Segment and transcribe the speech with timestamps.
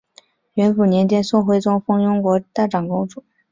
[0.55, 3.23] 元符年间宋徽宗封雍国大长公主。